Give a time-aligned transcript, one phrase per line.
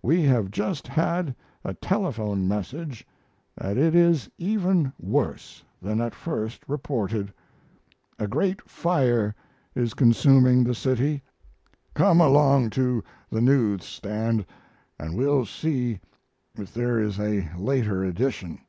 [0.00, 3.06] We have just had a telephone message
[3.58, 7.30] that it is even worse than at first reported.
[8.18, 9.34] A great fire
[9.74, 11.22] is consuming the city.
[11.92, 14.46] Come along to the news stand
[14.98, 16.00] and we'll see
[16.54, 18.60] if there is a later edition."